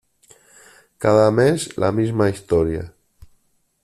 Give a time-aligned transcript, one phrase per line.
[0.97, 2.91] Cada mes, la misma historia.